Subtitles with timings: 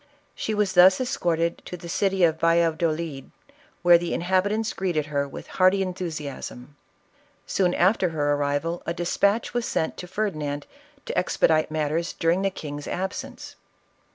[0.33, 3.29] She tvas thus escorted to the city of Valladolid,
[3.83, 6.75] where the in habiumts greeted her with hearty enthusiasm.
[7.45, 10.65] Soon after her arrival a despatch was sent to Ferdinand
[11.05, 13.55] to expedite matters during the king's absence.